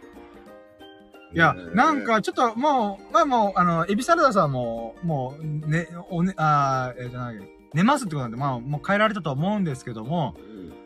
[1.34, 7.36] いやね、なんか、ちょっと、もう、まあもう、あの、エビサラダさんも、もう、ね、おね、あーえーじゃない、
[7.74, 10.36] 寝ますってことなんで、まあ、もう帰られたとは思うんですけども、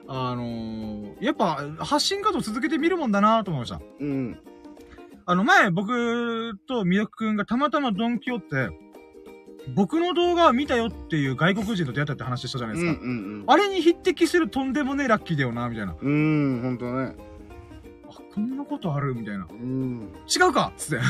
[0.07, 3.81] あのーやっぱ、発信活動続けてみるもんだなと思いました。
[3.99, 4.37] うん。
[5.25, 8.69] あの、前、僕とミルクくんがたまたまドンキホって、
[9.73, 13.01] 僕の動画を見たよっていう外国人と出会ったって話したじゃないですか。
[13.01, 15.95] うんうんあれに匹敵するとんでもねえラッキーだよな、みたいな。
[15.99, 16.11] うん。
[16.11, 17.15] うん、ほんとね。
[18.35, 19.47] あこんなことあるみたいな。
[19.49, 20.11] うん。
[20.27, 20.73] 違うか？
[20.75, 21.05] っつって。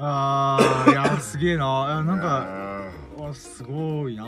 [0.00, 2.04] あー、いや、すげえな。
[2.04, 2.46] なんか、
[3.16, 4.24] か、わ、すごいな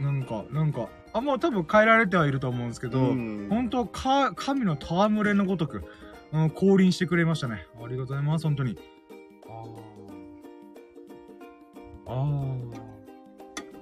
[0.00, 5.84] なんか、なんか、あ、もう多分変えられてはいると思うんですけど、うん本当か、神の戯れのごとく、
[6.32, 7.66] うん、降臨してくれましたね。
[7.76, 8.76] ありがとうございます、本当に。
[9.46, 12.12] あー。
[12.12, 12.58] あー。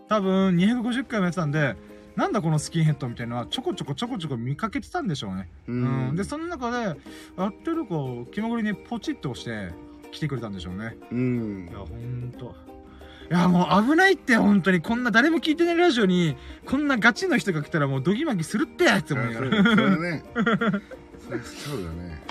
[0.09, 1.75] 多分、250回もやってたんで、
[2.17, 5.51] なんだこのスキンヘッドみたいなのは、ちょこちょこちょこちょこ見かけてたんでしょうね。
[5.69, 5.75] うう
[6.13, 6.17] ん。
[6.17, 6.99] で、その中で、
[7.37, 9.75] やってる子、気まぐれにポチッと押して、
[10.13, 10.97] 来てくれたんでしょうね。
[11.13, 12.55] うんいや、ほんと。
[13.31, 14.81] いや、もう危ないって、本当に。
[14.81, 19.63] こんな誰も聞いてないラジオに、こんなガチの人が来たらもうドギマギするってって思いながら。
[19.63, 20.25] それそれね。
[20.35, 22.23] それそうだね。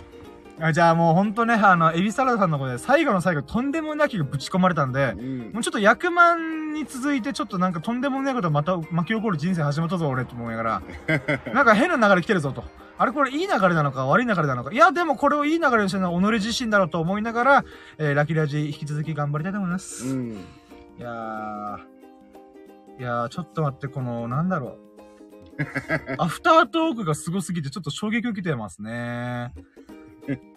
[0.59, 10.81] あじゃあもうほんとね、あの、エビサラダさんの方で最後の最後、とんでもなきがぶち込まれたんで、うんもうちょっと役満に続いて、ちょっとなんかとんでもないことまた巻き起こる人生始まったぞ、俺、と思いながら。
[11.53, 12.63] なんか変な流れ来てるぞ、と。
[12.97, 14.71] あれこれいい流れなのか悪い流れなのか。
[14.71, 17.65] いや、でもこれをいい流れにしてるのは己自身だろうと思いながら、
[17.97, 20.07] えー、ラキラジ引き続き頑張りたいと思います。
[20.07, 20.31] うん。
[20.97, 21.79] いやー、
[22.99, 24.85] いやー、ちょっと待って、この、なんだろう。
[26.17, 29.53] アフタートークがすごすぎて、ちょっと衝撃を受けてますね。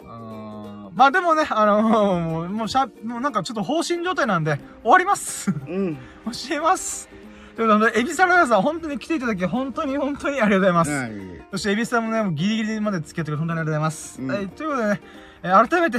[0.04, 5.50] あまあでもね、あのもう、もうしゃ、もうなんかちょっと放心状態なんで、終わります。
[5.50, 5.96] うん。
[5.96, 7.08] 教えます。
[7.56, 10.90] ということで、エビサラダさん、本当に来ていただき、本当に本当にありがとうございます。
[10.90, 11.10] はい。
[11.50, 14.22] そして、エビさんもね、もうギリギリまで付き合ってくれて本当にありがとうございます。
[14.22, 15.00] うんはい、ということでね、
[15.42, 15.98] えー改めて、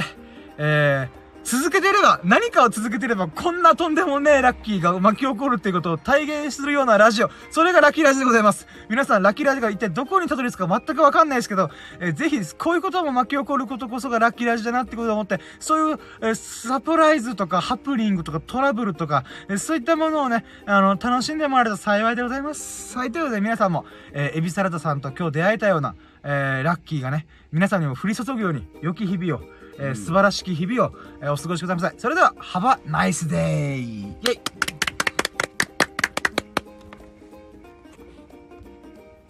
[0.58, 7.30] えー、続けてれば、何かを続けてれば、こんなとんでもねえラッキーが巻き起こるっていうことを体現するようなラジオ。
[7.50, 8.66] それがラッキーラジオでございます。
[8.88, 22.96] 皆さん、ラッキーラジオが一体どこにたどり着くか全くわかんないですけど、えーぜひ、こういうことも巻き起こることこそがラッキーラジオだなってことを思って、そういう、えーサプライズとか、ハプニングとか、トラブルとか、えーそういったものをね、あの、楽しんでもらえると幸いでございます。
[22.98, 31.94] はい、ということで皆さんも、えーエビサラダさんと今日出会えたような、えーラッキーがね、皆さんにも降り注ぐように、良き日々を、えー素晴らしき日々を、えーお過ごしください。
[31.98, 33.78] それでは、Have a nice day!
[33.80, 34.69] イェイ